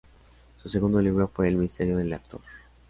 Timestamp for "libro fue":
0.99-1.47